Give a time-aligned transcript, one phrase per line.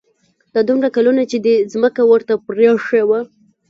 [0.53, 3.21] دا دومره کلونه چې دې ځمکه ورته پرېښې وه.